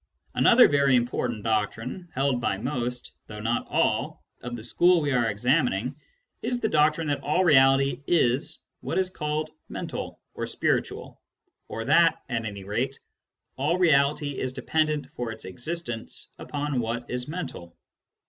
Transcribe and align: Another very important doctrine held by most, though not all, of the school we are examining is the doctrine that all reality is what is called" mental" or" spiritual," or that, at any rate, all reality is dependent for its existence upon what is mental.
Another 0.33 0.67
very 0.67 0.95
important 0.95 1.43
doctrine 1.43 2.09
held 2.11 2.41
by 2.41 2.57
most, 2.57 3.13
though 3.27 3.37
not 3.39 3.67
all, 3.69 4.23
of 4.41 4.55
the 4.55 4.63
school 4.63 4.99
we 4.99 5.11
are 5.11 5.29
examining 5.29 5.95
is 6.41 6.59
the 6.59 6.67
doctrine 6.69 7.05
that 7.09 7.21
all 7.21 7.43
reality 7.43 8.01
is 8.07 8.63
what 8.79 8.97
is 8.97 9.11
called" 9.11 9.51
mental" 9.69 10.19
or" 10.33 10.47
spiritual," 10.57 11.21
or 11.67 11.85
that, 11.85 12.17
at 12.29 12.45
any 12.45 12.63
rate, 12.63 12.99
all 13.57 13.77
reality 13.77 14.39
is 14.39 14.53
dependent 14.53 15.05
for 15.13 15.31
its 15.31 15.45
existence 15.45 16.29
upon 16.39 16.79
what 16.79 17.07
is 17.07 17.27
mental. 17.27 17.77